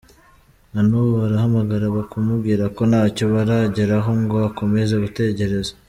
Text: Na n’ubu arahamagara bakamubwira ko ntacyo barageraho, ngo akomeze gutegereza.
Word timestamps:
Na 0.73 0.81
n’ubu 0.87 1.15
arahamagara 1.27 1.85
bakamubwira 1.97 2.63
ko 2.75 2.81
ntacyo 2.91 3.23
barageraho, 3.33 4.09
ngo 4.23 4.35
akomeze 4.49 4.93
gutegereza. 5.03 5.71